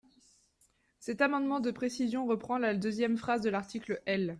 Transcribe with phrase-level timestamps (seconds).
[0.97, 4.29] Cet amendement de précision reprend la deuxième phrase de l’article L.